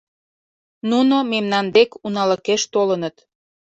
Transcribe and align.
Нуно 0.89 1.15
мемнан 1.31 1.65
дек 1.75 1.89
уналыкеш 2.05 2.61
толыныт. 2.73 3.15